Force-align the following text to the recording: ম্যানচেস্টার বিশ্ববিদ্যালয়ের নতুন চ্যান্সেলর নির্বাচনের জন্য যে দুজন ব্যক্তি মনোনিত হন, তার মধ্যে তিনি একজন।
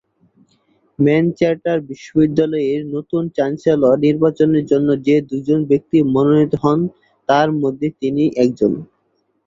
ম্যানচেস্টার 0.99 1.77
বিশ্ববিদ্যালয়ের 1.89 2.81
নতুন 2.95 3.23
চ্যান্সেলর 3.35 3.95
নির্বাচনের 4.05 4.63
জন্য 4.71 4.89
যে 5.07 5.15
দুজন 5.29 5.59
ব্যক্তি 5.71 5.97
মনোনিত 6.13 6.53
হন, 6.63 6.79
তার 7.29 7.49
মধ্যে 7.61 7.87
তিনি 8.01 8.23
একজন। 8.43 8.73